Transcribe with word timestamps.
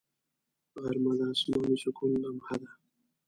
غرمه 0.83 1.11
د 1.17 1.21
آسماني 1.31 1.75
سکون 1.83 2.11
لمحه 2.23 2.55
ده 2.61 2.69